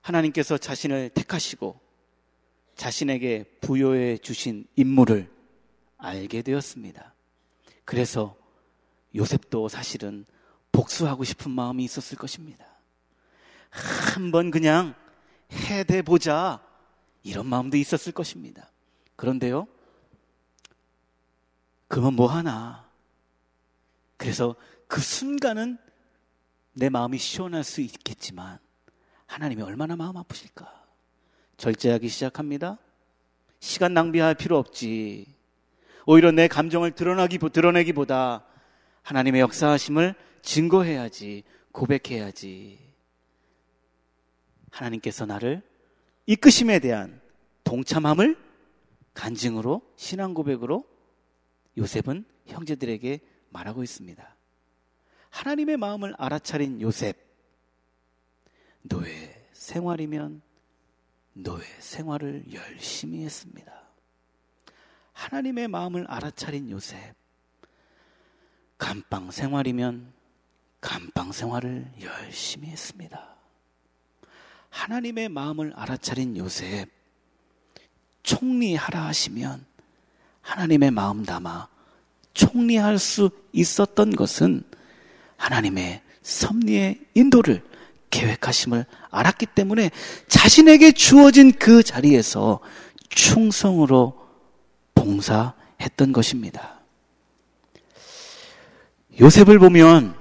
하나님께서 0.00 0.56
자신을 0.56 1.10
택하시고 1.10 1.78
자신에게 2.76 3.44
부여해 3.60 4.16
주신 4.16 4.66
임무를 4.74 5.30
알게 5.98 6.40
되었습니다. 6.40 7.12
그래서 7.84 8.34
요셉도 9.14 9.68
사실은 9.68 10.24
복수하고 10.72 11.24
싶은 11.24 11.50
마음이 11.50 11.84
있었을 11.84 12.16
것입니다. 12.16 12.64
한번 13.68 14.50
그냥 14.50 14.94
해대 15.52 16.00
보자. 16.00 16.66
이런 17.22 17.46
마음도 17.46 17.76
있었을 17.76 18.12
것입니다. 18.12 18.70
그런데요, 19.14 19.68
그러면 21.86 22.14
뭐 22.14 22.28
하나. 22.28 22.88
그래서 24.16 24.56
그 24.88 25.02
순간은 25.02 25.76
내 26.72 26.88
마음이 26.88 27.18
시원할 27.18 27.64
수 27.64 27.80
있겠지만, 27.80 28.58
하나님이 29.26 29.62
얼마나 29.62 29.96
마음 29.96 30.16
아프실까? 30.16 30.82
절제하기 31.56 32.08
시작합니다. 32.08 32.78
시간 33.60 33.94
낭비할 33.94 34.34
필요 34.34 34.58
없지. 34.58 35.26
오히려 36.06 36.32
내 36.32 36.48
감정을 36.48 36.92
드러나기, 36.92 37.38
드러내기보다 37.38 38.44
하나님의 39.02 39.40
역사하심을 39.40 40.14
증거해야지, 40.42 41.44
고백해야지. 41.70 42.78
하나님께서 44.70 45.26
나를 45.26 45.62
이끄심에 46.26 46.78
대한 46.80 47.20
동참함을 47.64 48.36
간증으로 49.14 49.82
신앙 49.96 50.34
고백으로 50.34 50.84
요셉은 51.76 52.24
형제들에게 52.46 53.20
말하고 53.50 53.82
있습니다. 53.82 54.36
하나님의 55.32 55.78
마음을 55.78 56.14
알아차린 56.18 56.80
요셉. 56.82 57.16
노예 58.82 59.46
생활이면 59.52 60.42
노예 61.32 61.64
생활을 61.80 62.44
열심히 62.52 63.24
했습니다. 63.24 63.72
하나님의 65.12 65.68
마음을 65.68 66.06
알아차린 66.08 66.70
요셉. 66.70 67.14
감방 68.76 69.30
생활이면 69.30 70.12
감방 70.80 71.32
생활을 71.32 71.90
열심히 72.02 72.68
했습니다. 72.68 73.36
하나님의 74.68 75.28
마음을 75.28 75.72
알아차린 75.76 76.36
요셉, 76.36 76.88
총리하라 78.22 79.06
하시면 79.06 79.64
하나님의 80.40 80.90
마음 80.90 81.24
담아 81.24 81.68
총리할 82.34 82.98
수 82.98 83.30
있었던 83.52 84.16
것은 84.16 84.64
하나님의 85.42 86.02
섭리의 86.22 87.00
인도를 87.14 87.62
계획하심을 88.10 88.86
알았기 89.10 89.46
때문에 89.46 89.90
자신에게 90.28 90.92
주어진 90.92 91.52
그 91.52 91.82
자리에서 91.82 92.60
충성으로 93.08 94.20
봉사했던 94.94 96.12
것입니다. 96.12 96.80
요셉을 99.20 99.58
보면 99.58 100.14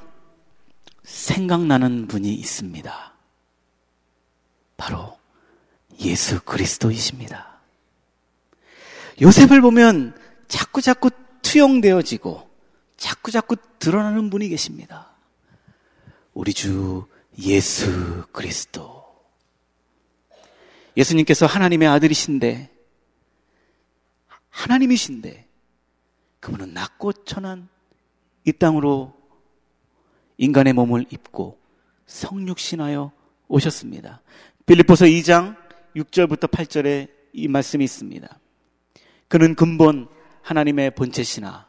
생각나는 1.03 2.07
분이 2.07 2.34
있습니다. 2.34 3.13
바로 4.75 5.17
예수 5.99 6.41
그리스도이십니다. 6.41 7.60
요셉을 9.21 9.62
보면 9.62 10.17
자꾸 10.47 10.81
자꾸 10.81 11.12
투영되어지고 11.43 12.49
자꾸 12.97 13.29
자꾸 13.29 13.55
드러나는 13.77 14.29
분이 14.29 14.49
계십니다. 14.49 15.11
우리 16.34 16.54
주 16.54 17.06
예수 17.39 18.26
그리스도. 18.32 19.02
예수님께서 20.96 21.46
하나님의 21.46 21.88
아들이신데, 21.88 22.70
하나님이신데, 24.50 25.48
그분은 26.39 26.74
낮고 26.74 27.13
천한 27.24 27.70
이 28.46 28.52
땅으로 28.52 29.13
인간의 30.38 30.74
몸을 30.74 31.06
입고 31.12 31.60
성육신하여 32.08 33.12
오셨습니다. 33.48 34.22
빌립보서 34.65 35.06
2장 35.06 35.56
6절부터 35.96 36.50
8절에 36.50 37.10
이 37.34 37.48
말씀이 37.48 37.84
있습니다. 37.84 38.39
그는 39.28 39.56
근본 39.56 40.10
하나님의 40.41 40.91
본체시나 40.91 41.67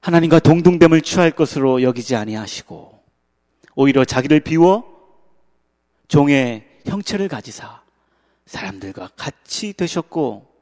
하나님과 0.00 0.40
동등됨을 0.40 1.00
취할 1.00 1.30
것으로 1.30 1.82
여기지 1.82 2.14
아니하시고 2.14 2.95
오히려 3.76 4.04
자기를 4.04 4.40
비워 4.40 4.84
종의 6.08 6.66
형체를 6.86 7.28
가지사 7.28 7.82
사람들과 8.46 9.10
같이 9.16 9.72
되셨고 9.74 10.56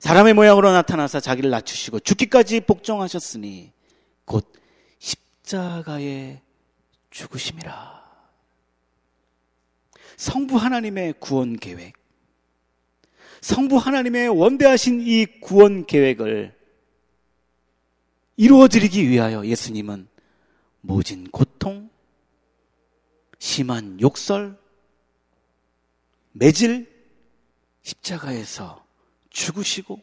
사람의 0.00 0.34
모양으로 0.34 0.72
나타나사 0.72 1.20
자기를 1.20 1.48
낮추시고 1.50 2.00
죽기까지 2.00 2.60
복종하셨으니 2.60 3.72
곧 4.24 4.52
십자가에 4.98 6.42
죽으심이라. 7.10 8.04
성부 10.16 10.56
하나님의 10.56 11.14
구원 11.18 11.56
계획. 11.56 11.94
성부 13.40 13.76
하나님의 13.76 14.28
원대하신 14.28 15.02
이 15.06 15.26
구원 15.40 15.86
계획을 15.86 16.54
이루어드리기 18.36 19.08
위하여 19.08 19.46
예수님은 19.46 20.08
모진 20.86 21.28
고통, 21.32 21.90
심한 23.40 24.00
욕설, 24.00 24.56
매질, 26.30 26.88
십자가에서 27.82 28.86
죽으시고 29.30 30.00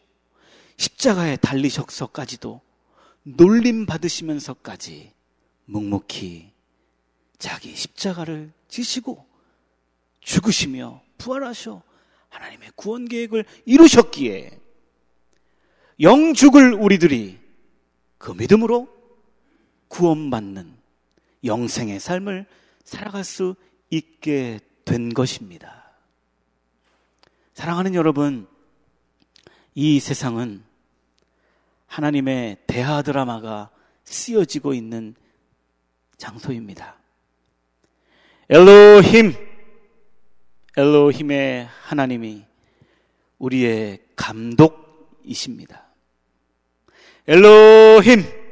십자가에 0.76 1.38
달리셔서까지도 1.38 2.60
놀림 3.24 3.86
받으시면서까지 3.86 5.14
묵묵히 5.66 6.52
자기 7.38 7.76
십자가를 7.76 8.52
지시고 8.68 9.26
죽으시며 10.20 11.02
부활하셔 11.18 11.82
하나님의 12.28 12.72
구원 12.76 13.08
계획을 13.08 13.46
이루셨기에 13.66 14.60
영죽을 16.02 16.74
우리들이 16.74 17.40
그 18.18 18.32
믿음으로 18.32 19.03
구원받는 19.94 20.76
영생의 21.46 22.00
삶을 22.00 22.48
살아갈 22.84 23.24
수 23.24 23.56
있게 23.92 24.60
된 24.86 25.14
것입니다. 25.14 25.92
사랑하는 27.54 27.94
여러분, 27.94 28.48
이 29.76 30.00
세상은 30.00 30.64
하나님의 31.86 32.58
대하 32.66 33.04
드라마가 33.04 33.70
쓰여지고 34.04 34.74
있는 34.74 35.14
장소입니다. 36.18 36.96
엘로힘, 38.50 39.34
엘로힘의 40.76 41.68
하나님이 41.84 42.46
우리의 43.38 44.00
감독이십니다. 44.16 45.84
엘로힘, 47.28 48.43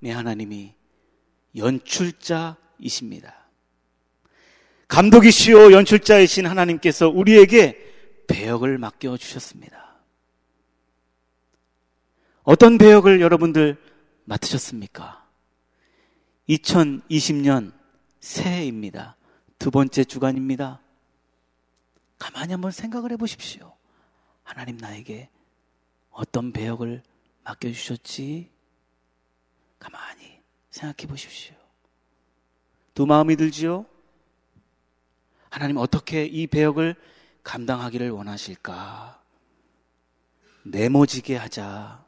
내 0.00 0.10
하나님이 0.10 0.74
연출자이십니다. 1.56 3.34
감독이시오 4.88 5.72
연출자이신 5.72 6.46
하나님께서 6.46 7.08
우리에게 7.08 7.78
배역을 8.26 8.78
맡겨 8.78 9.16
주셨습니다. 9.16 10.00
어떤 12.42 12.78
배역을 12.78 13.20
여러분들 13.20 13.76
맡으셨습니까? 14.24 15.28
2020년 16.48 17.72
새해입니다. 18.20 19.16
두 19.58 19.70
번째 19.70 20.04
주간입니다. 20.04 20.80
가만히 22.18 22.52
한번 22.52 22.70
생각을 22.70 23.12
해 23.12 23.16
보십시오. 23.16 23.74
하나님 24.42 24.76
나에게 24.76 25.28
어떤 26.10 26.52
배역을 26.52 27.02
맡겨주셨지? 27.44 28.50
가만히 29.80 30.40
생각해 30.70 31.08
보십시오. 31.08 31.56
두 32.94 33.06
마음이 33.06 33.34
들지요? 33.34 33.86
하나님 35.48 35.78
어떻게 35.78 36.24
이 36.26 36.46
배역을 36.46 36.94
감당하기를 37.42 38.10
원하실까? 38.10 39.20
네모지게 40.62 41.36
하자. 41.36 42.04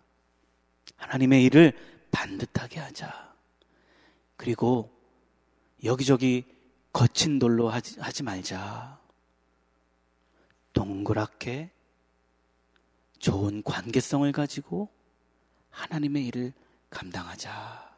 하나님의 0.96 1.42
일을 1.44 1.72
반듯하게 2.12 2.78
하자. 2.78 3.34
그리고 4.36 4.92
여기저기 5.82 6.44
거친 6.92 7.38
돌로 7.38 7.70
하지, 7.70 7.98
하지 7.98 8.22
말자. 8.22 9.00
동그랗게 10.74 11.70
좋은 13.18 13.62
관계성을 13.62 14.30
가지고 14.32 14.88
하나님의 15.70 16.26
일을 16.26 16.52
감당하자. 16.92 17.92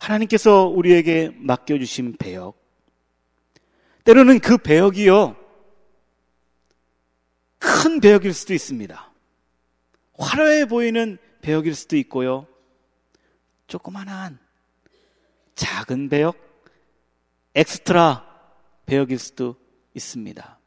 하나님께서 0.00 0.64
우리에게 0.64 1.30
맡겨주신 1.36 2.16
배역. 2.18 2.58
때로는 4.04 4.40
그 4.40 4.58
배역이요. 4.58 5.36
큰 7.58 8.00
배역일 8.00 8.32
수도 8.32 8.54
있습니다. 8.54 9.12
화려해 10.18 10.66
보이는 10.66 11.18
배역일 11.42 11.74
수도 11.74 11.96
있고요. 11.96 12.46
조그만한 13.66 14.38
작은 15.54 16.08
배역, 16.08 16.36
엑스트라 17.54 18.26
배역일 18.86 19.18
수도 19.18 19.56
있습니다. 19.94 20.58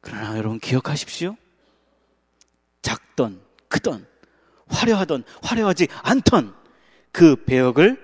그러나 0.00 0.36
여러분 0.38 0.58
기억하십시오. 0.58 1.36
작던, 2.80 3.44
크던, 3.72 4.06
화려하던, 4.68 5.24
화려하지 5.42 5.88
않던 6.02 6.54
그 7.10 7.36
배역을 7.44 7.98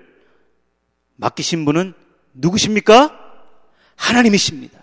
맡기신 1.15 1.65
분은 1.65 1.93
누구십니까? 2.33 3.17
하나님이십니다. 3.95 4.79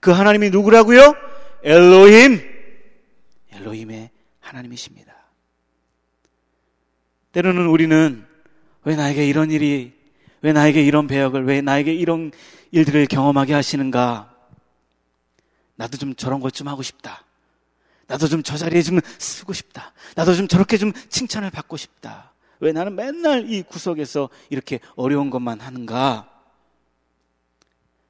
그 0.00 0.10
하나님이 0.10 0.50
누구라고요? 0.50 1.14
엘로힘. 1.62 2.40
엘로힘의 3.52 4.10
하나님이십니다. 4.40 5.14
때로는 7.32 7.66
우리는 7.66 8.24
왜 8.84 8.96
나에게 8.96 9.26
이런 9.26 9.50
일이, 9.50 9.92
왜 10.42 10.52
나에게 10.52 10.82
이런 10.82 11.06
배역을, 11.06 11.44
왜 11.44 11.60
나에게 11.60 11.92
이런 11.92 12.30
일들을 12.72 13.06
경험하게 13.06 13.52
하시는가? 13.54 14.34
나도 15.76 15.98
좀 15.98 16.14
저런 16.14 16.40
것 16.40 16.50
좀 16.50 16.68
하고 16.68 16.82
싶다. 16.82 17.25
나도 18.06 18.28
좀 18.28 18.42
저 18.42 18.56
자리에 18.56 18.82
좀 18.82 19.00
쓰고 19.18 19.52
싶다. 19.52 19.92
나도 20.14 20.34
좀 20.34 20.48
저렇게 20.48 20.76
좀 20.78 20.92
칭찬을 20.92 21.50
받고 21.50 21.76
싶다. 21.76 22.32
왜 22.60 22.72
나는 22.72 22.94
맨날 22.94 23.50
이 23.50 23.62
구석에서 23.62 24.28
이렇게 24.50 24.80
어려운 24.94 25.30
것만 25.30 25.60
하는가? 25.60 26.32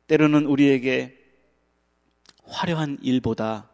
때로는 0.07 0.47
우리에게 0.47 1.19
화려한 2.45 2.99
일보다 3.03 3.69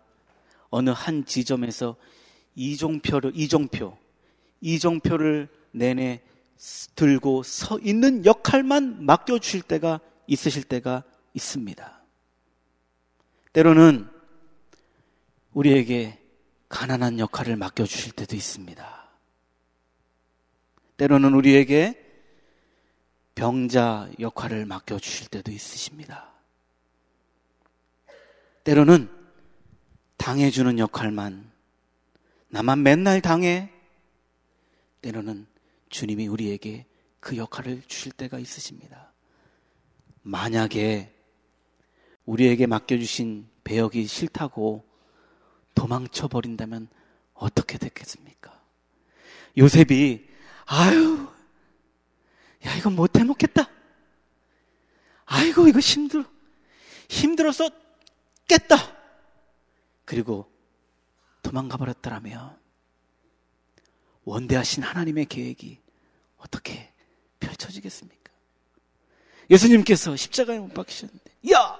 어느 0.70 0.90
한 0.90 1.26
지점에서 1.26 1.96
이종표를, 2.54 3.32
이종표, 3.34 3.98
이종표를 4.60 5.48
내내 5.72 6.22
들고 6.94 7.42
서 7.42 7.78
있는 7.80 8.24
역할만 8.24 9.04
맡겨주실 9.04 9.62
때가 9.62 10.00
있으실 10.26 10.62
때가 10.62 11.02
있습니다. 11.34 12.02
때로는 13.52 14.08
우리에게 15.54 16.18
가난한 16.68 17.18
역할을 17.18 17.56
맡겨주실 17.56 18.12
때도 18.12 18.34
있습니다. 18.34 19.10
때로는 20.96 21.34
우리에게 21.34 21.98
병자 23.34 24.10
역할을 24.18 24.66
맡겨주실 24.66 25.28
때도 25.28 25.52
있으십니다. 25.52 26.32
때로는 28.64 29.10
당해주는 30.16 30.78
역할만, 30.78 31.50
나만 32.48 32.82
맨날 32.82 33.20
당해. 33.20 33.70
때로는 35.00 35.46
주님이 35.88 36.28
우리에게 36.28 36.86
그 37.18 37.36
역할을 37.36 37.82
주실 37.86 38.12
때가 38.12 38.38
있으십니다. 38.38 39.12
만약에 40.22 41.12
우리에게 42.24 42.66
맡겨주신 42.66 43.48
배역이 43.64 44.06
싫다고 44.06 44.91
도망쳐 45.74 46.28
버린다면 46.28 46.88
어떻게 47.34 47.78
됐겠습니까? 47.78 48.60
요셉이 49.58 50.28
아유 50.66 51.28
야 52.66 52.74
이거 52.76 52.90
못 52.90 53.16
해 53.18 53.24
먹겠다. 53.24 53.68
아이고 55.24 55.66
이거 55.68 55.78
힘들어 55.80 56.24
힘들어서 57.08 57.68
깼다. 58.48 58.76
그리고 60.04 60.50
도망가 61.42 61.76
버렸더라면 61.76 62.56
원대하신 64.24 64.82
하나님의 64.82 65.26
계획이 65.26 65.78
어떻게 66.36 66.92
펼쳐지겠습니까? 67.40 68.32
예수님께서 69.50 70.16
십자가에 70.16 70.58
못 70.58 70.72
박히셨는데 70.72 71.32
야 71.52 71.78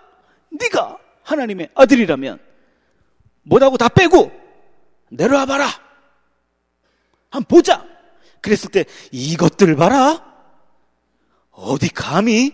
네가 0.51 0.99
하나님의 1.23 1.71
아들이라면 1.75 2.41
뭐라고 3.43 3.77
다 3.77 3.89
빼고 3.89 4.31
내려와 5.11 5.47
봐라. 5.47 5.69
한번 7.31 7.45
보자. 7.49 7.87
그랬을 8.41 8.71
때 8.71 8.85
이것들 9.11 9.77
봐라. 9.77 10.33
어디 11.51 11.89
감히 11.89 12.53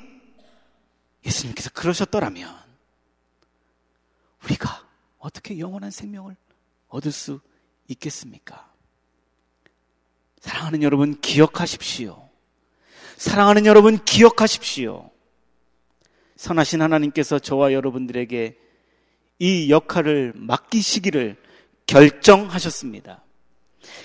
예수님께서 1.25 1.71
그러셨더라면 1.71 2.57
우리가 4.45 4.87
어떻게 5.19 5.59
영원한 5.59 5.91
생명을 5.91 6.37
얻을 6.89 7.13
수 7.13 7.41
있겠습니까? 7.89 8.69
사랑하는 10.41 10.83
여러분 10.83 11.21
기억하십시오. 11.21 12.29
사랑하는 13.17 13.67
여러분 13.67 14.03
기억하십시오. 14.05 15.11
선하신 16.37 16.83
하나님께서 16.83 17.39
저와 17.39 17.73
여러분들에게 17.73 18.57
이 19.39 19.71
역할을 19.71 20.33
맡기시기를 20.37 21.37
결정하셨습니다. 21.87 23.25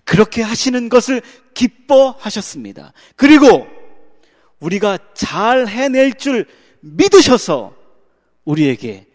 그렇게 0.06 0.42
하시는 0.42 0.90
것을 0.90 1.22
기뻐하셨습니다. 1.54 2.94
그리고 3.16 3.68
우리가 4.60 4.98
잘 5.14 5.68
해낼 5.68 6.14
줄 6.14 6.48
믿으셔서 6.82 7.76
우리에게 8.46 9.08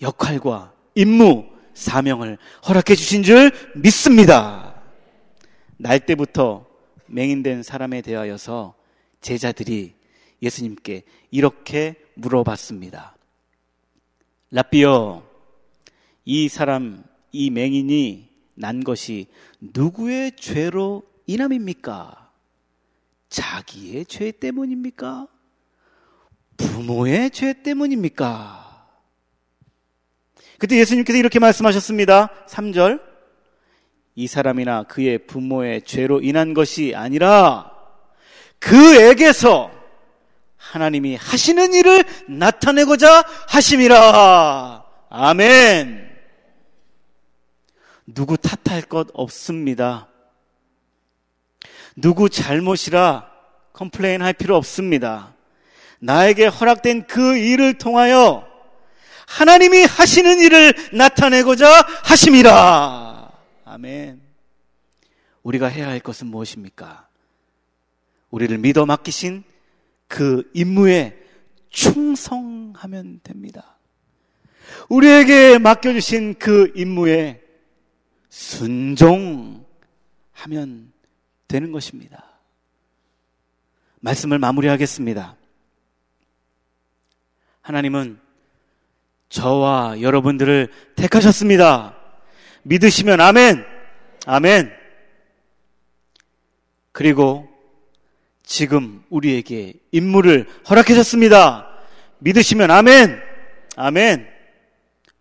역할과 0.00 0.74
임무, 0.94 1.46
사명을 1.74 2.38
허락해 2.68 2.94
주신 2.94 3.22
줄 3.22 3.52
믿습니다. 3.76 4.82
날 5.78 6.00
때부터 6.00 6.66
맹인된 7.06 7.62
사람에 7.62 8.02
대하여서 8.02 8.74
제자들이 9.20 9.94
예수님께 10.42 11.04
이렇게 11.30 11.94
물어봤습니다. 12.14 13.16
라비어, 14.52 15.26
이 16.26 16.48
사람, 16.50 17.02
이 17.32 17.48
맹인이 17.48 18.28
난 18.54 18.84
것이 18.84 19.26
누구의 19.60 20.32
죄로 20.36 21.04
인함입니까? 21.26 22.30
자기의 23.30 24.04
죄 24.04 24.30
때문입니까? 24.30 25.26
부모의 26.58 27.30
죄 27.30 27.62
때문입니까? 27.62 28.88
그때 30.58 30.78
예수님께서 30.78 31.18
이렇게 31.18 31.38
말씀하셨습니다. 31.38 32.28
3절. 32.46 33.00
이 34.16 34.26
사람이나 34.26 34.82
그의 34.82 35.26
부모의 35.26 35.80
죄로 35.86 36.20
인한 36.20 36.52
것이 36.52 36.92
아니라 36.94 37.72
그에게서 38.58 39.81
하나님이 40.72 41.16
하시는 41.16 41.74
일을 41.74 42.02
나타내고자 42.30 43.24
하심이라. 43.46 44.82
아멘. 45.10 46.10
누구 48.06 48.38
탓할 48.38 48.80
것 48.80 49.08
없습니다. 49.12 50.08
누구 51.94 52.30
잘못이라 52.30 53.30
complain 53.74 54.22
할 54.22 54.32
필요 54.32 54.56
없습니다. 54.56 55.34
나에게 55.98 56.46
허락된 56.46 57.06
그 57.06 57.36
일을 57.36 57.76
통하여 57.76 58.48
하나님이 59.26 59.84
하시는 59.84 60.40
일을 60.40 60.72
나타내고자 60.94 61.86
하심이라. 62.02 63.30
아멘. 63.66 64.22
우리가 65.42 65.66
해야 65.66 65.88
할 65.88 66.00
것은 66.00 66.28
무엇입니까? 66.28 67.08
우리를 68.30 68.56
믿어 68.56 68.86
맡기신 68.86 69.51
그 70.12 70.50
임무에 70.52 71.18
충성하면 71.70 73.20
됩니다. 73.22 73.78
우리에게 74.90 75.56
맡겨주신 75.56 76.34
그 76.38 76.70
임무에 76.76 77.40
순종하면 78.28 79.64
되는 81.48 81.72
것입니다. 81.72 82.26
말씀을 84.00 84.38
마무리하겠습니다. 84.38 85.34
하나님은 87.62 88.20
저와 89.30 90.02
여러분들을 90.02 90.68
택하셨습니다. 90.94 91.96
믿으시면 92.64 93.18
아멘, 93.18 93.64
아멘. 94.26 94.70
그리고 96.92 97.51
지금 98.44 99.04
우리에게 99.08 99.74
임무를 99.92 100.48
허락하셨습니다. 100.68 101.68
믿으시면 102.18 102.70
아멘, 102.70 103.20
아멘. 103.76 104.28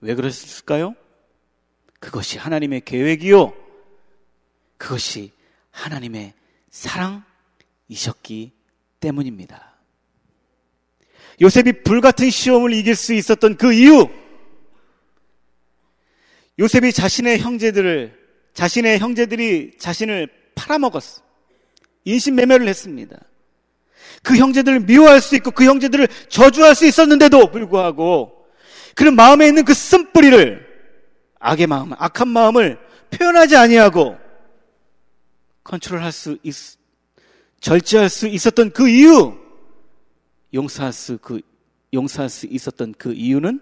왜 0.01 0.15
그랬을까요? 0.15 0.95
그것이 1.99 2.37
하나님의 2.37 2.81
계획이요. 2.81 3.53
그것이 4.77 5.31
하나님의 5.69 6.33
사랑이셨기 6.71 8.51
때문입니다. 8.99 9.71
요셉이 11.39 11.83
불같은 11.83 12.29
시험을 12.29 12.73
이길 12.73 12.95
수 12.95 13.13
있었던 13.13 13.57
그 13.57 13.73
이유, 13.73 14.09
요셉이 16.59 16.91
자신의 16.91 17.39
형제들을, 17.39 18.19
자신의 18.53 18.99
형제들이 18.99 19.77
자신을 19.79 20.29
팔아먹었어. 20.55 21.21
인신 22.03 22.35
매매를 22.35 22.67
했습니다. 22.67 23.17
그 24.23 24.35
형제들을 24.35 24.81
미워할 24.81 25.21
수 25.21 25.35
있고 25.35 25.51
그 25.51 25.65
형제들을 25.65 26.07
저주할 26.29 26.75
수 26.75 26.85
있었는데도 26.85 27.51
불구하고 27.51 28.45
그런 28.95 29.15
마음에 29.15 29.47
있는 29.47 29.65
그 29.65 29.73
쓴뿌리를 29.73 30.67
악의 31.39 31.67
마음, 31.67 31.93
악한 31.93 32.27
마음을 32.27 32.79
표현하지 33.09 33.55
아니하고 33.55 34.17
컨트롤할 35.63 36.11
수 36.11 36.37
있, 36.43 36.55
절제할 37.59 38.09
수 38.09 38.27
있었던 38.27 38.71
그 38.71 38.89
이유, 38.89 39.37
용서할 40.53 40.93
수, 40.93 41.17
그, 41.17 41.41
용서할 41.93 42.29
수 42.29 42.45
있었던 42.47 42.93
그 42.97 43.13
이유는 43.13 43.59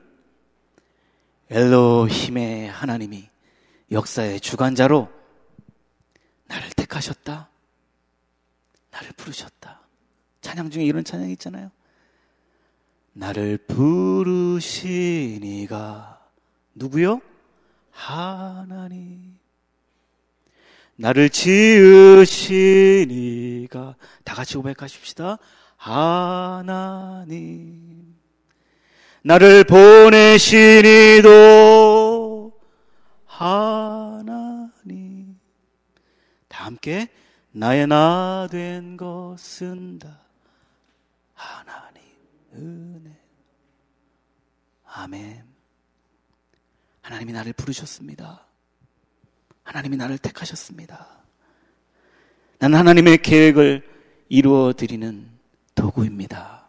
엘로힘의 1.49 2.69
하나님이 2.69 3.29
역사의 3.91 4.39
주관자로 4.39 5.09
나를 6.45 6.69
택하셨다. 6.75 7.49
나를 8.99 9.13
부르셨다. 9.15 9.79
찬양 10.41 10.69
중에 10.71 10.83
이런 10.83 11.05
찬양이 11.05 11.31
있잖아요. 11.33 11.71
나를 13.13 13.57
부르시니가 13.57 14.59
누구요? 16.75 17.21
하나님. 17.91 19.37
나를 20.97 21.29
지으시니가 21.29 22.25
다 24.25 24.35
같이 24.35 24.55
고백하십시다. 24.57 25.37
하나님. 25.77 27.29
나를 29.23 29.63
보내시니도 29.63 31.29
하나님. 33.25 34.59
다 36.49 36.65
함께 36.65 37.07
나의 37.51 37.87
나 37.87 38.47
된 38.49 38.95
것은 38.97 39.99
다 39.99 40.19
하나님 41.33 42.01
은혜. 42.53 43.11
아멘. 44.85 45.43
하나님이 47.01 47.33
나를 47.33 47.53
부르셨습니다. 47.53 48.45
하나님이 49.63 49.97
나를 49.97 50.17
택하셨습니다. 50.17 51.07
난 52.59 52.75
하나님의 52.75 53.19
계획을 53.19 53.87
이루어 54.29 54.73
드리는 54.73 55.29
도구입니다. 55.75 56.67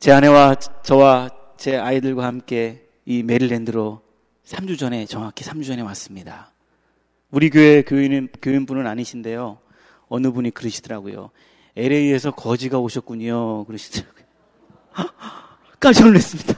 제 0.00 0.12
아내와 0.12 0.56
저와 0.56 1.30
제 1.56 1.76
아이들과 1.76 2.26
함께 2.26 2.86
이 3.04 3.22
메릴랜드로 3.22 4.02
3주 4.44 4.78
전에 4.78 5.06
정확히 5.06 5.44
3주 5.44 5.66
전에 5.66 5.82
왔습니다. 5.82 6.52
우리 7.30 7.50
교회 7.50 7.82
교인 7.82 8.28
교인분은 8.42 8.86
아니신데요. 8.86 9.58
어느 10.08 10.32
분이 10.32 10.50
그러시더라고요. 10.50 11.30
LA에서 11.76 12.32
거지가 12.32 12.78
오셨군요. 12.78 13.64
그러시더라고요. 13.64 14.24
깜짝 15.78 16.06
놀랐습니다. 16.06 16.54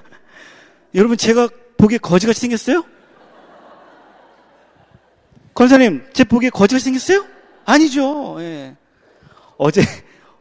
여러분 0.95 1.17
제가 1.17 1.49
보기에 1.77 1.99
거지같이 1.99 2.41
생겼어요? 2.41 2.85
권사님, 5.55 6.05
제 6.13 6.25
보기에 6.25 6.51
거지같이 6.51 6.85
생겼어요? 6.85 7.27
아니죠. 7.65 8.37
예. 8.41 8.77
어제 9.59 9.83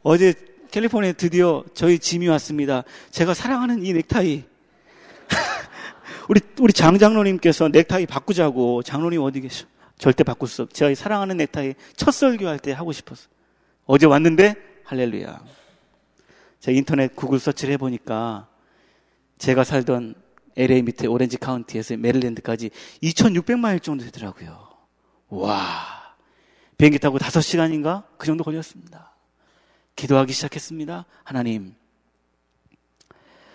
어제 0.04 0.34
캘리포니아에 0.72 1.14
드디어 1.14 1.64
저희 1.74 2.00
짐이 2.00 2.28
왔습니다. 2.30 2.84
제가 3.12 3.34
사랑하는 3.34 3.84
이 3.84 3.92
넥타이. 3.94 4.44
우리 6.30 6.40
우리 6.60 6.72
장 6.72 6.98
장로님께서 6.98 7.68
넥타이 7.68 8.06
바꾸자고 8.06 8.84
장로님 8.84 9.22
어디 9.22 9.42
계셔? 9.42 9.66
절대 10.02 10.24
바꿀 10.24 10.50
수 10.50 10.64
없. 10.64 10.74
제가 10.74 10.96
사랑하는 10.96 11.38
넥타이 11.38 11.76
첫 11.96 12.10
설교할 12.10 12.58
때 12.58 12.72
하고 12.72 12.92
싶었어. 12.92 13.30
어제 13.86 14.08
왔는데 14.08 14.56
할렐루야. 14.84 15.46
제가 16.60 16.76
인터넷 16.76 17.16
구글 17.16 17.38
서치를 17.38 17.76
해보니까 17.76 18.48
제가 19.38 19.64
살던 19.64 20.16
LA 20.58 20.82
밑에 20.82 21.06
오렌지 21.06 21.38
카운티에서 21.38 21.98
메릴랜드까지 21.98 22.72
2,600마일 23.04 23.84
정도 23.84 24.04
되더라고요. 24.06 24.70
와. 25.30 26.16
비행기 26.80 26.98
타고 26.98 27.20
5시간인가? 27.20 28.06
그 28.18 28.26
정도 28.26 28.44
걸렸습니다. 28.44 29.14
기도하기 29.96 30.34
시작했습니다. 30.34 31.06
하나님, 31.24 31.76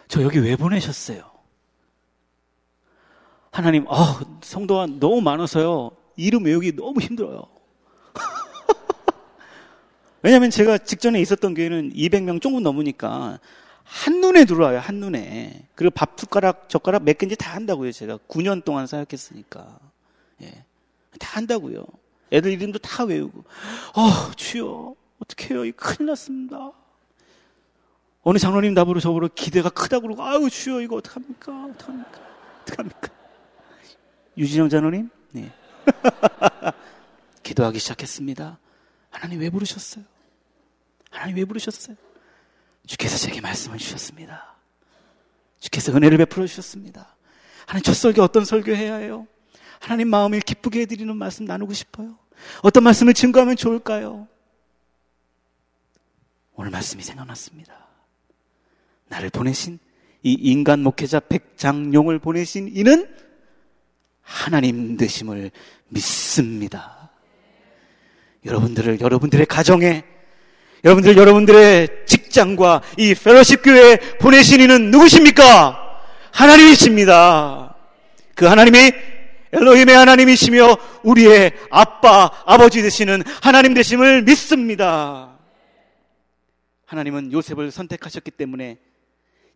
저 0.06 0.22
여기 0.22 0.38
왜 0.38 0.54
보내셨어요? 0.54 1.28
하나님, 3.50 3.84
아, 3.88 4.20
성도가 4.42 4.86
너무 5.00 5.20
많아서요. 5.20 6.05
이름 6.16 6.44
외우기 6.44 6.76
너무 6.76 7.00
힘들어요. 7.00 7.46
왜냐면 10.22 10.50
제가 10.50 10.78
직전에 10.78 11.20
있었던 11.20 11.54
교회는 11.54 11.92
200명 11.92 12.40
조금 12.40 12.62
넘으니까 12.62 13.38
한눈에 13.86 14.44
들어와요, 14.44 14.80
한눈에. 14.80 15.68
그리고 15.74 15.92
밥 15.94 16.18
숟가락, 16.18 16.68
젓가락 16.68 17.04
몇 17.04 17.16
개인지 17.16 17.36
다 17.36 17.54
한다고요, 17.54 17.92
제가. 17.92 18.18
9년 18.28 18.64
동안 18.64 18.86
사역했으니까. 18.86 19.78
예. 20.42 20.64
다 21.20 21.36
한다고요. 21.36 21.84
애들 22.32 22.50
이름도 22.50 22.80
다 22.80 23.04
외우고. 23.04 23.44
어, 23.94 24.32
주여, 24.34 24.94
어떡해요. 25.20 25.64
이 25.66 25.72
큰일 25.72 26.06
났습니다. 26.06 26.72
어느 28.22 28.38
장로님 28.38 28.74
답으로 28.74 28.98
저보러 28.98 29.28
기대가 29.32 29.70
크다고 29.70 30.02
그러고, 30.02 30.24
아유, 30.24 30.50
주여, 30.50 30.80
이거 30.80 30.96
어떡합니까? 30.96 31.66
어떡합니까? 31.66 32.20
어떡합니까? 32.62 33.08
유진영 34.36 34.68
장로님? 34.68 35.08
네. 35.30 35.52
기도하기 37.42 37.78
시작했습니다. 37.78 38.58
하나님 39.10 39.40
왜 39.40 39.50
부르셨어요? 39.50 40.04
하나님 41.10 41.36
왜 41.36 41.44
부르셨어요? 41.44 41.96
주께서 42.86 43.16
제게 43.16 43.40
말씀을 43.40 43.78
주셨습니다. 43.78 44.56
주께서 45.60 45.92
은혜를 45.92 46.18
베풀어 46.18 46.46
주셨습니다. 46.46 47.16
하나님 47.66 47.82
첫 47.82 47.94
설교 47.94 48.22
어떤 48.22 48.44
설교 48.44 48.72
해야 48.74 48.96
해요? 48.96 49.26
하나님 49.80 50.08
마음을 50.08 50.40
기쁘게 50.40 50.82
해드리는 50.82 51.16
말씀 51.16 51.44
나누고 51.44 51.72
싶어요. 51.72 52.18
어떤 52.62 52.84
말씀을 52.84 53.14
증거하면 53.14 53.56
좋을까요? 53.56 54.28
오늘 56.54 56.70
말씀이 56.70 57.02
생각났습니다. 57.02 57.86
나를 59.08 59.30
보내신 59.30 59.78
이 60.22 60.32
인간 60.32 60.82
목회자 60.82 61.20
백장용을 61.20 62.18
보내신 62.18 62.68
이는 62.74 63.08
하나님 64.22 64.96
되심을 64.96 65.50
믿습니다. 65.88 67.10
여러분들을 68.44 69.00
여러분들의 69.00 69.46
가정에 69.46 70.04
여러분들 70.84 71.16
여러분들의 71.16 72.06
직장과 72.06 72.82
이 72.96 73.14
펠로십 73.14 73.62
교회에 73.62 73.96
보내신 74.20 74.60
이는 74.60 74.90
누구십니까? 74.90 76.00
하나님이십니다. 76.32 77.74
그 78.34 78.44
하나님이 78.46 78.92
엘로힘의 79.52 79.96
하나님이시며 79.96 80.76
우리의 81.02 81.52
아빠, 81.70 82.30
아버지 82.44 82.82
되시는 82.82 83.22
하나님 83.42 83.74
되심을 83.74 84.22
믿습니다. 84.22 85.38
하나님은 86.84 87.32
요셉을 87.32 87.70
선택하셨기 87.70 88.30
때문에 88.32 88.78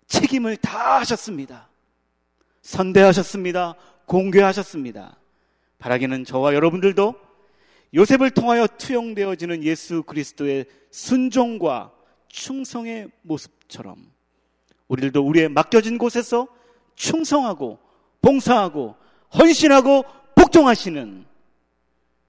책임을 0.09 0.57
다 0.57 0.99
하셨습니다. 1.01 1.69
선대하셨습니다. 2.63 3.75
공개하셨습니다. 4.07 5.20
바라기는 5.81 6.25
저와 6.25 6.55
여러분들도 6.55 7.15
요셉을 7.95 8.31
통하여 8.31 8.69
투영되어지는 8.69 9.65
예수 9.65 10.05
그리스도의 10.05 10.67
순종과 10.91 11.93
충성의 12.29 13.09
모습처럼 13.23 13.97
우리들도 14.87 15.27
우리의 15.27 15.49
맡겨진 15.49 15.99
곳에서 15.99 16.47
충성하고 16.95 17.79
봉사하고 18.23 18.95
헌신하고 19.37 20.05
복종하시는 20.37 21.25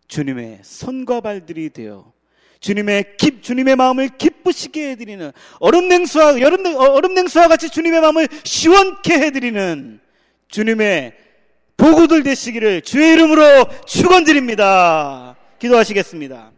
주님의 0.08 0.60
손과 0.64 1.22
발들이 1.22 1.70
되어 1.70 2.12
주님의 2.60 3.18
기, 3.18 3.42
주님의 3.42 3.76
마음을 3.76 4.10
기쁘시게 4.18 4.92
해드리는 4.92 5.32
얼음 5.60 5.88
냉수와 5.90 6.34
얼음 6.34 7.14
냉수와 7.14 7.48
같이 7.48 7.70
주님의 7.70 8.02
마음을 8.02 8.28
시원케 8.44 9.14
해드리는 9.14 10.00
주님의 10.48 11.31
도구들 11.82 12.22
되시기를 12.22 12.82
주의 12.84 13.14
이름으로 13.14 13.66
축원드립니다. 13.88 15.36
기도하시겠습니다. 15.58 16.52